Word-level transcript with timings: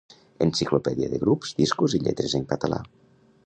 Enciclopèdia 0.45 1.11
de 1.11 1.19
grups, 1.25 1.53
discos 1.61 1.95
i 1.99 2.03
lletres 2.07 2.37
en 2.41 2.51
català. 2.55 2.85